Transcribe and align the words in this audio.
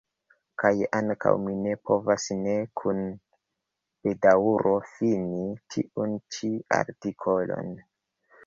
Kaj 0.61 0.69
ankaŭ 0.99 1.33
mi 1.41 1.51
ne 1.65 1.73
povas 1.89 2.25
ne 2.45 2.55
kun 2.81 3.01
bedaŭro 4.07 4.75
fini 4.95 5.45
tiun 5.75 6.17
ĉi 6.37 6.51
artikolon. 6.83 7.71